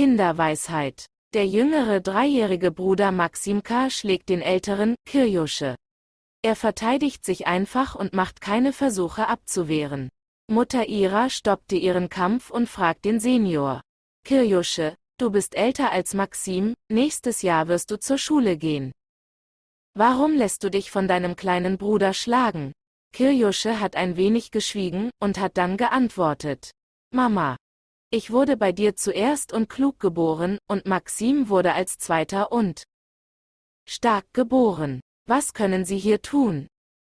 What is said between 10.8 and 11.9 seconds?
Ira stoppte